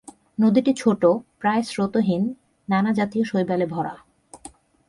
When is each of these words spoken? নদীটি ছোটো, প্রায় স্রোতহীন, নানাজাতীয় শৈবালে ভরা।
নদীটি 0.41 0.71
ছোটো, 0.73 1.09
প্রায় 1.39 1.63
স্রোতহীন, 1.63 2.23
নানাজাতীয় 2.67 3.25
শৈবালে 3.25 3.65
ভরা। 3.65 3.95